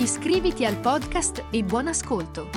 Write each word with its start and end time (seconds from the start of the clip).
Iscriviti 0.00 0.64
al 0.64 0.76
podcast 0.76 1.46
e 1.50 1.64
buon 1.64 1.88
ascolto! 1.88 2.48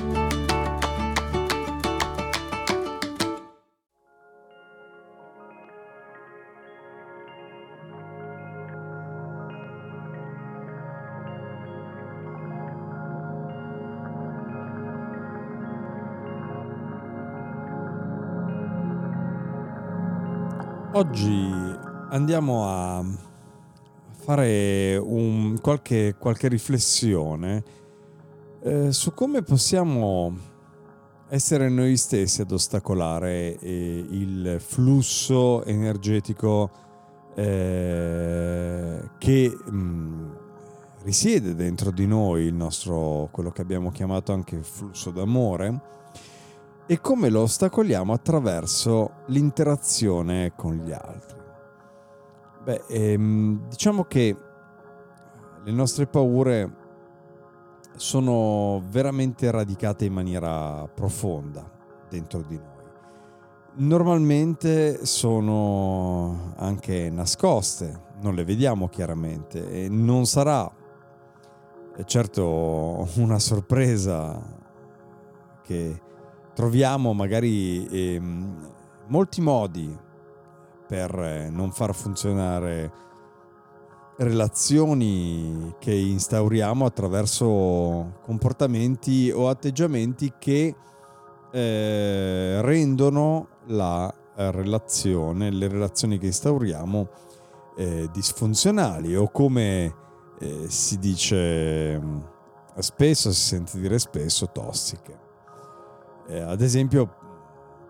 Oggi 20.92 21.50
andiamo 22.10 22.68
a 22.68 23.31
fare 24.22 24.96
un, 24.96 25.58
qualche, 25.60 26.14
qualche, 26.16 26.46
riflessione 26.46 27.64
eh, 28.62 28.92
su 28.92 29.12
come 29.14 29.42
possiamo 29.42 30.32
essere 31.28 31.68
noi 31.68 31.96
stessi 31.96 32.40
ad 32.40 32.52
ostacolare 32.52 33.58
eh, 33.58 34.06
il 34.08 34.56
flusso 34.60 35.64
energetico 35.64 36.70
eh, 37.34 39.00
che 39.18 39.58
mh, 39.64 39.76
mm, 39.76 40.30
risiede 41.02 41.56
dentro 41.56 41.90
di 41.90 42.06
noi, 42.06 42.44
il 42.44 42.54
nostro, 42.54 43.28
quello 43.32 43.50
che 43.50 43.62
abbiamo 43.62 43.90
chiamato 43.90 44.32
anche 44.32 44.62
flusso 44.62 45.10
d'amore, 45.10 45.80
e 46.86 47.00
come 47.00 47.28
lo 47.28 47.40
ostacoliamo 47.40 48.12
attraverso 48.12 49.22
l'interazione 49.26 50.52
con 50.54 50.74
gli 50.74 50.92
altri. 50.92 51.41
Beh, 52.64 52.84
ehm, 52.88 53.68
diciamo 53.68 54.04
che 54.04 54.36
le 55.64 55.72
nostre 55.72 56.06
paure 56.06 56.80
sono 57.96 58.82
veramente 58.88 59.50
radicate 59.50 60.04
in 60.04 60.12
maniera 60.12 60.86
profonda 60.86 61.68
dentro 62.08 62.42
di 62.42 62.56
noi. 62.56 62.70
Normalmente 63.74 65.04
sono 65.06 66.52
anche 66.56 67.10
nascoste, 67.10 68.10
non 68.20 68.34
le 68.34 68.44
vediamo 68.44 68.88
chiaramente 68.88 69.68
e 69.68 69.88
non 69.88 70.26
sarà 70.26 70.70
certo 72.04 73.08
una 73.16 73.38
sorpresa 73.38 74.40
che 75.62 76.00
troviamo 76.54 77.12
magari 77.12 77.86
ehm, 77.86 78.72
molti 79.08 79.40
modi 79.40 79.98
per 80.92 81.18
eh, 81.18 81.48
non 81.48 81.72
far 81.72 81.94
funzionare 81.94 82.92
relazioni 84.16 85.74
che 85.78 85.94
instauriamo 85.94 86.84
attraverso 86.84 88.18
comportamenti 88.22 89.30
o 89.34 89.48
atteggiamenti 89.48 90.34
che 90.38 90.76
eh, 91.50 92.60
rendono 92.60 93.48
la 93.68 94.12
relazione, 94.34 95.50
le 95.50 95.66
relazioni 95.66 96.18
che 96.18 96.26
instauriamo 96.26 97.08
eh, 97.78 98.10
disfunzionali 98.12 99.16
o 99.16 99.30
come 99.30 99.94
eh, 100.40 100.68
si 100.68 100.98
dice 100.98 101.98
spesso, 102.76 103.32
si 103.32 103.40
sente 103.40 103.80
dire 103.80 103.98
spesso, 103.98 104.50
tossiche. 104.52 105.18
Eh, 106.28 106.38
ad 106.38 106.60
esempio 106.60 107.16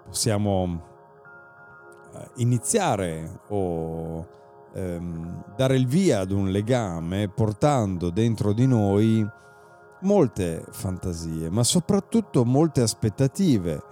possiamo 0.05 0.85
eh, 0.87 0.92
iniziare 2.37 3.41
o 3.49 4.27
ehm, 4.75 5.45
dare 5.57 5.77
il 5.77 5.87
via 5.87 6.21
ad 6.21 6.31
un 6.31 6.51
legame 6.51 7.29
portando 7.29 8.11
dentro 8.11 8.53
di 8.53 8.67
noi 8.67 9.27
molte 10.01 10.65
fantasie, 10.71 11.51
ma 11.51 11.63
soprattutto 11.63 12.45
molte 12.45 12.83
aspettative 12.83 13.83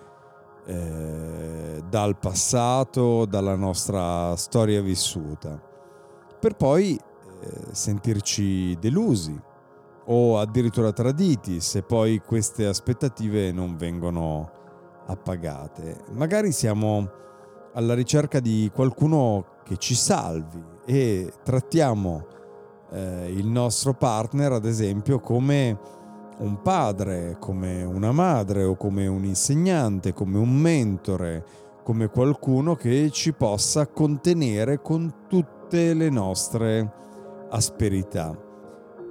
eh, 0.66 1.82
dal 1.88 2.18
passato, 2.18 3.24
dalla 3.26 3.54
nostra 3.54 4.34
storia 4.36 4.80
vissuta, 4.82 5.60
per 6.38 6.56
poi 6.56 6.98
eh, 7.40 7.50
sentirci 7.72 8.76
delusi 8.78 9.38
o 10.06 10.38
addirittura 10.38 10.92
traditi 10.92 11.60
se 11.60 11.82
poi 11.82 12.20
queste 12.24 12.66
aspettative 12.66 13.52
non 13.52 13.76
vengono 13.76 14.50
appagate. 15.06 16.04
Magari 16.12 16.52
siamo 16.52 17.10
alla 17.72 17.94
ricerca 17.94 18.40
di 18.40 18.70
qualcuno 18.72 19.58
che 19.64 19.76
ci 19.76 19.94
salvi 19.94 20.62
e 20.84 21.32
trattiamo 21.44 22.26
eh, 22.90 23.32
il 23.32 23.46
nostro 23.46 23.94
partner, 23.94 24.52
ad 24.52 24.64
esempio, 24.64 25.20
come 25.20 25.78
un 26.38 26.62
padre, 26.62 27.36
come 27.38 27.82
una 27.84 28.12
madre 28.12 28.64
o 28.64 28.74
come 28.76 29.06
un 29.06 29.24
insegnante, 29.24 30.12
come 30.12 30.38
un 30.38 30.50
mentore, 30.50 31.44
come 31.84 32.08
qualcuno 32.08 32.74
che 32.74 33.10
ci 33.10 33.32
possa 33.32 33.86
contenere 33.86 34.80
con 34.80 35.26
tutte 35.28 35.94
le 35.94 36.08
nostre 36.08 36.92
asperità. 37.50 38.36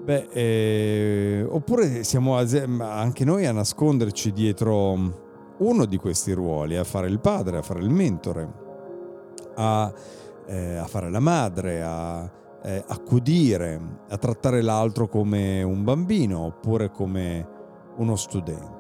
Beh, 0.04 0.28
eh, 0.32 1.46
oppure 1.48 2.04
siamo 2.04 2.36
anche 2.36 3.26
noi 3.26 3.46
a 3.46 3.52
nasconderci 3.52 4.32
dietro 4.32 5.28
uno 5.60 5.86
di 5.86 5.98
questi 5.98 6.34
ruoli, 6.34 6.76
a 6.78 6.84
fare 6.84 7.08
il 7.08 7.20
padre, 7.20 7.58
a 7.58 7.62
fare 7.62 7.80
il 7.80 7.90
mentore, 7.90 8.54
a, 9.56 9.92
eh, 10.46 10.76
a 10.76 10.86
fare 10.86 11.10
la 11.10 11.20
madre, 11.20 11.82
a 11.82 12.30
eh, 12.62 12.84
accudire, 12.88 13.80
a 14.10 14.18
trattare 14.18 14.62
l'altro 14.62 15.08
come 15.08 15.64
un 15.64 15.84
bambino 15.84 16.40
oppure 16.40 16.92
come 16.92 17.48
uno 17.98 18.16
studente. 18.16 18.78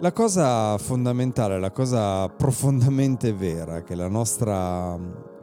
La 0.00 0.12
cosa 0.12 0.76
fondamentale, 0.76 1.58
la 1.58 1.70
cosa 1.70 2.28
profondamente 2.28 3.32
vera, 3.32 3.82
che 3.82 3.94
la 3.94 4.08
nostra 4.08 4.98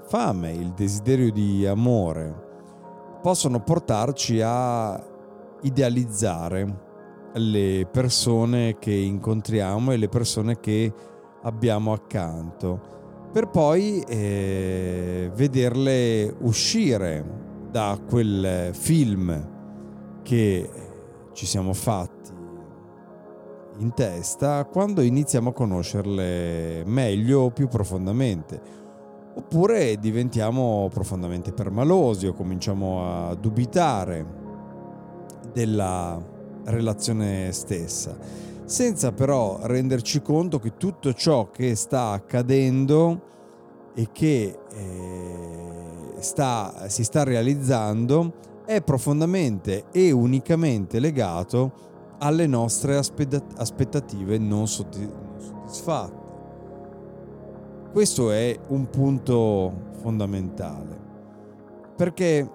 fame, 0.05 0.51
il 0.51 0.73
desiderio 0.73 1.31
di 1.31 1.65
amore 1.65 2.51
possono 3.21 3.61
portarci 3.61 4.41
a 4.41 5.01
idealizzare 5.61 6.91
le 7.33 7.87
persone 7.91 8.77
che 8.79 8.93
incontriamo 8.93 9.91
e 9.91 9.97
le 9.97 10.09
persone 10.09 10.59
che 10.59 10.93
abbiamo 11.43 11.91
accanto, 11.91 12.91
per 13.31 13.49
poi 13.49 14.03
eh, 14.07 15.31
vederle 15.33 16.35
uscire 16.41 17.41
da 17.71 17.99
quel 18.07 18.69
film 18.73 19.49
che 20.21 20.69
ci 21.33 21.45
siamo 21.45 21.73
fatti 21.73 22.23
in 23.77 23.93
testa 23.93 24.65
quando 24.65 25.01
iniziamo 25.01 25.49
a 25.49 25.53
conoscerle 25.53 26.83
meglio 26.85 27.41
o 27.41 27.49
più 27.49 27.67
profondamente. 27.67 28.81
Oppure 29.35 29.97
diventiamo 29.97 30.87
profondamente 30.93 31.51
permalosi 31.53 32.27
o 32.27 32.33
cominciamo 32.33 33.29
a 33.29 33.33
dubitare 33.33 34.41
della 35.51 36.21
relazione 36.65 37.51
stessa, 37.51 38.17
senza 38.65 39.11
però 39.11 39.59
renderci 39.63 40.21
conto 40.21 40.59
che 40.59 40.77
tutto 40.77 41.13
ciò 41.13 41.49
che 41.49 41.75
sta 41.75 42.09
accadendo 42.09 43.21
e 43.93 44.09
che 44.11 44.59
eh, 44.71 46.15
sta, 46.19 46.87
si 46.87 47.03
sta 47.03 47.23
realizzando 47.23 48.33
è 48.65 48.81
profondamente 48.81 49.85
e 49.91 50.11
unicamente 50.11 50.99
legato 50.99 51.71
alle 52.19 52.47
nostre 52.47 52.95
aspettative 52.95 54.37
non 54.37 54.67
soddisfatte. 54.67 56.21
Questo 57.91 58.31
è 58.31 58.57
un 58.69 58.89
punto 58.89 59.91
fondamentale, 60.01 60.99
perché 61.95 62.49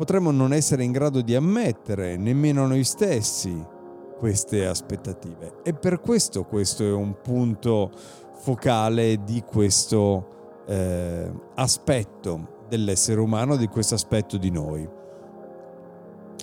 potremmo 0.00 0.30
non 0.30 0.54
essere 0.54 0.82
in 0.82 0.92
grado 0.92 1.20
di 1.20 1.34
ammettere 1.34 2.16
nemmeno 2.16 2.66
noi 2.66 2.84
stessi 2.84 3.62
queste 4.16 4.64
aspettative. 4.64 5.60
E 5.62 5.74
per 5.74 6.00
questo 6.00 6.44
questo 6.44 6.84
è 6.84 6.90
un 6.90 7.20
punto 7.20 7.90
focale 8.32 9.22
di 9.24 9.44
questo 9.46 10.62
eh, 10.66 11.30
aspetto 11.54 12.64
dell'essere 12.70 13.20
umano, 13.20 13.56
di 13.56 13.66
questo 13.66 13.94
aspetto 13.94 14.38
di 14.38 14.50
noi. 14.50 14.88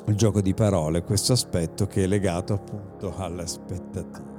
il 0.05 0.15
gioco 0.15 0.39
di 0.39 0.53
parole, 0.53 1.01
questo 1.01 1.33
aspetto 1.33 1.87
che 1.87 2.03
è 2.03 2.07
legato 2.07 2.53
appunto 2.53 3.15
alle 3.17 3.41
aspettative. 3.41 4.35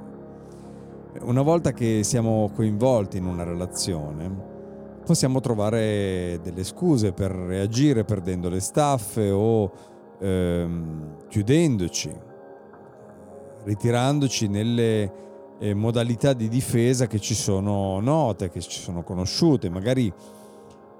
Una 1.23 1.41
volta 1.41 1.73
che 1.73 2.03
siamo 2.03 2.49
coinvolti 2.55 3.17
in 3.17 3.25
una 3.25 3.43
relazione, 3.43 4.48
possiamo 5.09 5.39
trovare 5.39 6.39
delle 6.43 6.63
scuse 6.63 7.13
per 7.13 7.31
reagire 7.31 8.03
perdendo 8.03 8.47
le 8.47 8.59
staffe 8.59 9.31
o 9.31 9.71
ehm, 10.19 11.25
chiudendoci, 11.27 12.15
ritirandoci 13.63 14.47
nelle 14.47 15.11
eh, 15.57 15.73
modalità 15.73 16.33
di 16.33 16.47
difesa 16.47 17.07
che 17.07 17.19
ci 17.19 17.33
sono 17.33 17.99
note, 17.99 18.51
che 18.51 18.59
ci 18.59 18.79
sono 18.79 19.01
conosciute, 19.01 19.67
magari, 19.67 20.13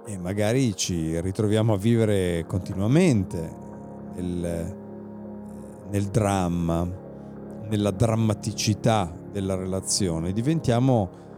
e 0.08 0.18
magari 0.18 0.76
ci 0.76 1.22
ritroviamo 1.22 1.74
a 1.74 1.78
vivere 1.78 2.46
continuamente 2.48 3.52
nel, 4.16 4.76
nel 5.88 6.06
dramma, 6.06 6.84
nella 7.70 7.92
drammaticità 7.92 9.16
della 9.32 9.54
relazione, 9.54 10.34
diventiamo 10.34 11.29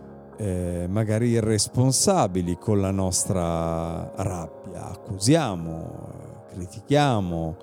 eh, 0.42 0.88
magari 0.90 1.30
irresponsabili 1.30 2.58
con 2.58 2.82
la 2.82 2.90
nostra 2.90 4.12
rabbia, 4.16 4.88
accusiamo, 4.90 6.46
critichiamo, 6.50 7.56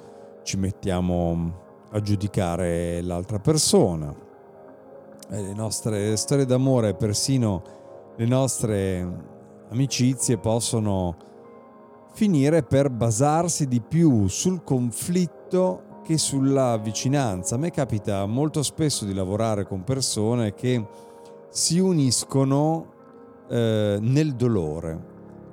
ci 0.45 0.57
mettiamo 0.59 1.55
a 1.91 2.01
giudicare 2.01 3.03
l'altra 3.03 3.41
persona. 3.41 4.15
E 5.31 5.43
le 5.43 5.55
nostre 5.55 6.17
storie 6.17 6.47
d'amore, 6.47 6.95
persino 6.95 7.63
le 8.15 8.27
nostre 8.27 9.07
amicizie 9.71 10.39
possono 10.39 11.17
finire 12.13 12.63
per 12.63 12.91
basarsi 12.91 13.67
di 13.67 13.81
più 13.81 14.29
sul 14.29 14.63
conflitto 14.63 16.01
che 16.05 16.17
sulla 16.17 16.77
vicinanza. 16.77 17.57
A 17.57 17.59
me 17.59 17.73
capita 17.73 18.25
molto 18.27 18.63
spesso 18.63 19.05
di 19.05 19.13
lavorare 19.13 19.67
con 19.67 19.83
persone 19.83 20.55
che 20.55 20.87
si 21.51 21.79
uniscono 21.79 22.93
eh, 23.49 23.99
nel 24.01 24.35
dolore, 24.35 25.05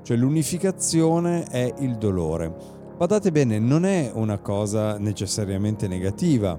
cioè 0.03 0.17
l'unificazione 0.17 1.43
è 1.45 1.73
il 1.79 1.97
dolore. 1.97 2.53
Badate 2.97 3.31
bene, 3.31 3.59
non 3.59 3.85
è 3.85 4.11
una 4.13 4.39
cosa 4.39 4.97
necessariamente 4.97 5.87
negativa 5.87 6.57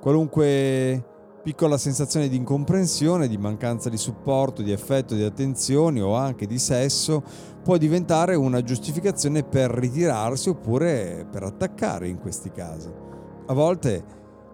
Qualunque 0.06 1.02
piccola 1.42 1.76
sensazione 1.76 2.28
di 2.28 2.36
incomprensione, 2.36 3.26
di 3.26 3.38
mancanza 3.38 3.88
di 3.88 3.96
supporto, 3.96 4.62
di 4.62 4.70
affetto, 4.70 5.16
di 5.16 5.24
attenzioni 5.24 6.00
o 6.00 6.14
anche 6.14 6.46
di 6.46 6.60
sesso 6.60 7.24
può 7.64 7.76
diventare 7.76 8.36
una 8.36 8.62
giustificazione 8.62 9.42
per 9.42 9.68
ritirarsi 9.68 10.48
oppure 10.48 11.26
per 11.28 11.42
attaccare 11.42 12.06
in 12.06 12.20
questi 12.20 12.52
casi. 12.52 12.88
A 13.46 13.52
volte 13.52 14.04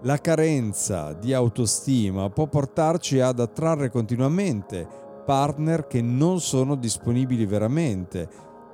la 0.05 0.17
carenza 0.17 1.13
di 1.13 1.35
autostima 1.35 2.31
può 2.31 2.47
portarci 2.47 3.21
ad 3.21 3.39
attrarre 3.39 3.91
continuamente 3.91 4.89
partner 5.27 5.87
che 5.87 6.01
non 6.01 6.41
sono 6.41 6.77
disponibili 6.77 7.45
veramente, 7.45 8.27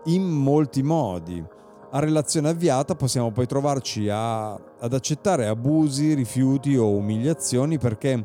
in 0.05 0.23
molti 0.23 0.85
modi. 0.85 1.45
A 1.91 2.01
relazione 2.01 2.51
avviata 2.51 2.95
possiamo 2.95 3.31
poi 3.31 3.47
trovarci 3.47 4.11
a, 4.11 4.53
ad 4.53 4.93
accettare 4.93 5.47
abusi, 5.47 6.13
rifiuti 6.13 6.77
o 6.77 6.91
umiliazioni 6.91 7.79
perché 7.79 8.23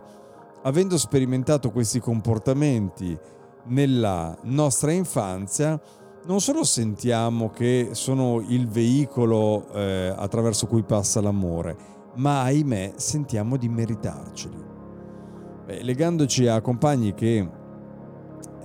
avendo 0.63 0.97
sperimentato 0.97 1.71
questi 1.71 2.01
comportamenti 2.01 3.17
nella 3.67 4.37
nostra 4.43 4.91
infanzia, 4.91 5.79
non 6.25 6.41
solo 6.41 6.65
sentiamo 6.65 7.49
che 7.51 7.89
sono 7.91 8.43
il 8.45 8.67
veicolo 8.67 9.65
eh, 9.73 10.13
attraverso 10.13 10.67
cui 10.67 10.83
passa 10.83 11.21
l'amore, 11.21 11.77
ma 12.15 12.41
ahimè 12.43 12.93
sentiamo 12.97 13.55
di 13.55 13.69
meritarceli. 13.69 14.63
Beh, 15.67 15.83
legandoci 15.83 16.47
a 16.47 16.59
compagni 16.59 17.13
che 17.13 17.49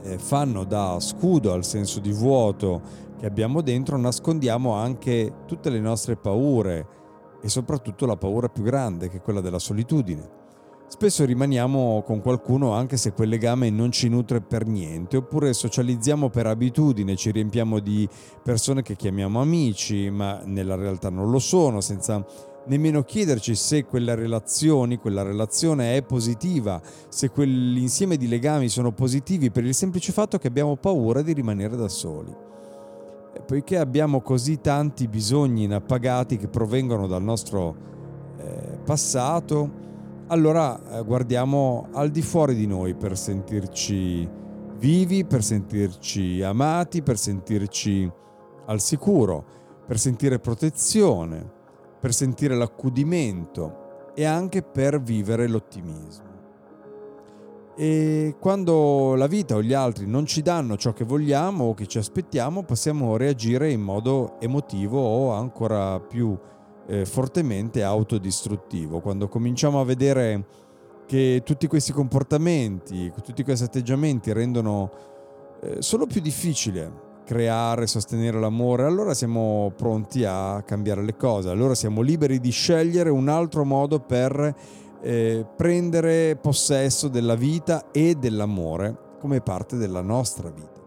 eh, 0.03 0.19
fanno 0.19 0.65
da 0.65 0.99
scudo 0.99 1.53
al 1.53 1.65
senso 1.65 2.00
di 2.00 2.12
vuoto 2.12 3.06
che 3.19 3.26
abbiamo 3.26 3.61
dentro, 3.61 3.97
nascondiamo 3.97 4.73
anche 4.75 5.43
tutte 5.47 5.70
le 5.70 5.81
nostre 5.81 6.17
paure 6.17 6.87
e 7.43 7.49
soprattutto 7.49 8.06
la 8.06 8.17
paura 8.17 8.49
più 8.49 8.62
grande, 8.62 9.09
che 9.09 9.19
è 9.19 9.23
quella 9.23 9.41
della 9.41 9.59
solitudine. 9.59 10.37
Spesso 10.88 11.26
rimaniamo 11.26 12.03
con 12.03 12.23
qualcuno 12.23 12.73
anche 12.73 12.97
se 12.97 13.12
quel 13.12 13.29
legame 13.29 13.69
non 13.69 13.93
ci 13.93 14.09
nutre 14.09 14.41
per 14.41 14.67
niente, 14.67 15.19
oppure 15.19 15.53
socializziamo 15.53 16.31
per 16.31 16.47
abitudine, 16.47 17.15
ci 17.15 17.31
riempiamo 17.31 17.79
di 17.79 18.09
persone 18.43 18.81
che 18.81 18.97
chiamiamo 18.97 19.38
amici, 19.38 20.09
ma 20.09 20.41
nella 20.44 20.76
realtà 20.76 21.11
non 21.11 21.31
lo 21.31 21.38
sono, 21.41 21.82
senza 21.82 22.25
nemmeno 22.69 23.03
chiederci 23.03 23.55
se 23.55 23.85
quelle 23.85 24.14
relazioni, 24.14 24.97
quella 24.97 25.23
relazione 25.23 25.97
è 25.97 26.03
positiva, 26.03 26.81
se 27.09 27.29
quell'insieme 27.29 28.17
di 28.17 28.26
legami 28.26 28.69
sono 28.69 28.93
positivi 28.93 29.50
per 29.50 29.64
il 29.64 29.75
semplice 29.75 30.12
fatto 30.12 30.38
che 30.38 30.49
abbiamo 30.49 30.76
paura 30.76 31.21
di 31.21 31.35
rimanere 31.35 31.76
da 31.76 31.88
soli. 31.88 32.35
Poiché 33.46 33.79
abbiamo 33.79 34.20
così 34.20 34.61
tanti 34.61 35.08
bisogni 35.08 35.64
inappagati 35.64 36.37
che 36.37 36.49
provengono 36.49 37.07
dal 37.07 37.23
nostro 37.23 37.76
eh, 38.38 38.78
passato, 38.85 39.87
allora 40.26 40.99
eh, 40.99 41.04
guardiamo 41.04 41.88
al 41.92 42.11
di 42.11 42.23
fuori 42.23 42.54
di 42.54 42.66
noi 42.66 42.95
per 42.95 43.16
sentirci 43.16 44.28
vivi, 44.78 45.25
per 45.25 45.42
sentirci 45.42 46.42
amati, 46.42 47.02
per 47.02 47.16
sentirci 47.16 48.11
al 48.66 48.80
sicuro, 48.80 49.45
per 49.87 49.99
sentire 49.99 50.38
protezione 50.38 51.57
per 52.00 52.14
sentire 52.14 52.54
l'accudimento 52.54 54.12
e 54.14 54.25
anche 54.25 54.62
per 54.62 55.00
vivere 55.00 55.49
l'ottimismo. 55.49 56.27
E 57.80 58.35
quando 58.40 59.14
la 59.14 59.28
vita 59.28 59.54
o 59.54 59.62
gli 59.62 59.73
altri 59.73 60.04
non 60.04 60.26
ci 60.26 60.42
danno 60.42 60.76
ciò 60.76 60.92
che 60.92 61.04
vogliamo 61.04 61.66
o 61.66 61.75
che 61.75 61.87
ci 61.87 61.99
aspettiamo, 61.99 62.64
possiamo 62.64 63.16
reagire 63.16 63.70
in 63.70 63.80
modo 63.80 64.40
emotivo 64.40 64.99
o 64.99 65.30
ancora 65.30 66.00
più 66.00 66.37
eh, 66.88 67.06
fortemente 67.06 67.85
autodistruttivo. 67.85 68.99
Quando 68.99 69.28
cominciamo 69.28 69.80
a 69.80 69.85
vedere 69.85 70.44
che 71.06 71.42
tutti 71.44 71.68
questi 71.68 71.92
comportamenti, 71.92 73.12
tutti 73.23 73.44
questi 73.44 73.66
atteggiamenti 73.66 74.32
rendono 74.32 74.90
eh, 75.62 75.76
solo 75.80 76.06
più 76.06 76.20
difficile 76.20 77.06
creare, 77.25 77.87
sostenere 77.87 78.40
l'amore, 78.40 78.87
allora 78.87 79.14
siamo 79.14 79.70
pronti 79.76 80.25
a 80.25 80.64
cambiare 80.66 81.04
le 81.04 81.14
cose, 81.14 81.49
allora 81.49 81.76
siamo 81.76 82.00
liberi 82.00 82.40
di 82.40 82.50
scegliere 82.50 83.11
un 83.11 83.28
altro 83.28 83.64
modo 83.64 84.00
per 84.00 84.56
eh, 85.00 85.47
prendere 85.57 86.37
possesso 86.37 87.09
della 87.09 87.35
vita 87.35 87.90
e 87.90 88.14
dell'amore 88.14 89.17
come 89.21 89.40
parte 89.40 89.76
della 89.76 90.02
nostra 90.02 90.50
vita. 90.50 90.81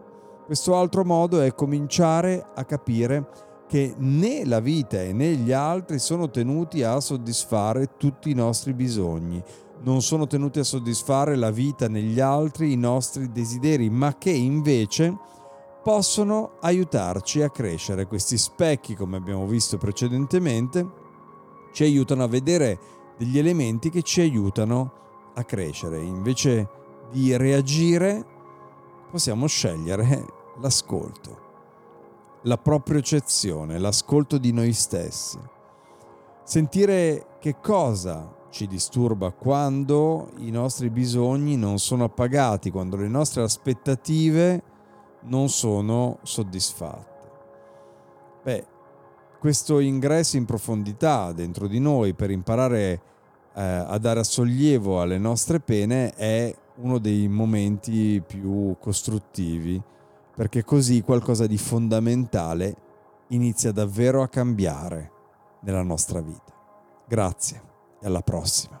Questo 0.44 0.76
altro 0.76 1.04
modo 1.04 1.40
è 1.40 1.54
cominciare 1.54 2.44
a 2.54 2.64
capire 2.64 3.28
che 3.68 3.94
né 3.96 4.44
la 4.44 4.60
vita 4.60 4.98
né 4.98 5.34
gli 5.34 5.52
altri 5.52 5.98
sono 5.98 6.28
tenuti 6.28 6.82
a 6.82 7.00
soddisfare 7.00 7.96
tutti 7.96 8.30
i 8.30 8.34
nostri 8.34 8.74
bisogni, 8.74 9.42
non 9.84 10.02
sono 10.02 10.26
tenuti 10.26 10.58
a 10.58 10.64
soddisfare 10.64 11.36
la 11.36 11.50
vita 11.50 11.88
negli 11.88 12.20
altri 12.20 12.72
i 12.72 12.76
nostri 12.76 13.32
desideri, 13.32 13.90
ma 13.90 14.16
che 14.16 14.30
invece 14.30 15.16
possono 15.82 16.52
aiutarci 16.60 17.42
a 17.42 17.50
crescere. 17.50 18.06
Questi 18.06 18.38
specchi, 18.38 18.94
come 18.94 19.16
abbiamo 19.16 19.46
visto 19.46 19.78
precedentemente, 19.78 20.86
ci 21.72 21.82
aiutano 21.82 22.22
a 22.22 22.28
vedere 22.28 22.78
degli 23.22 23.38
elementi 23.38 23.88
che 23.88 24.02
ci 24.02 24.20
aiutano 24.20 25.30
a 25.34 25.44
crescere. 25.44 26.02
Invece 26.02 26.68
di 27.12 27.36
reagire, 27.36 28.26
possiamo 29.10 29.46
scegliere 29.46 30.26
l'ascolto. 30.58 31.50
la 32.42 32.58
propriocezione, 32.58 33.78
l'ascolto 33.78 34.38
di 34.38 34.52
noi 34.52 34.72
stessi. 34.72 35.38
Sentire 36.44 37.36
che 37.38 37.56
cosa 37.60 38.34
ci 38.50 38.66
disturba 38.66 39.30
quando 39.30 40.30
i 40.38 40.50
nostri 40.50 40.90
bisogni 40.90 41.56
non 41.56 41.78
sono 41.78 42.04
appagati, 42.04 42.70
quando 42.70 42.96
le 42.96 43.08
nostre 43.08 43.42
aspettative 43.42 44.62
non 45.22 45.48
sono 45.48 46.18
soddisfatte. 46.22 47.10
Beh, 48.42 48.66
questo 49.38 49.78
ingresso 49.78 50.36
in 50.36 50.44
profondità 50.44 51.32
dentro 51.32 51.68
di 51.68 51.78
noi 51.78 52.12
per 52.14 52.30
imparare 52.30 53.00
eh, 53.54 53.62
a 53.62 53.98
dare 53.98 54.24
sollievo 54.24 55.00
alle 55.00 55.18
nostre 55.18 55.60
pene 55.60 56.12
è 56.14 56.54
uno 56.76 56.98
dei 56.98 57.28
momenti 57.28 58.22
più 58.26 58.76
costruttivi, 58.78 59.80
perché 60.34 60.64
così 60.64 61.02
qualcosa 61.02 61.46
di 61.46 61.58
fondamentale 61.58 62.76
inizia 63.28 63.72
davvero 63.72 64.22
a 64.22 64.28
cambiare 64.28 65.10
nella 65.60 65.82
nostra 65.82 66.20
vita. 66.20 66.52
Grazie 67.06 67.62
e 68.00 68.06
alla 68.06 68.22
prossima. 68.22 68.80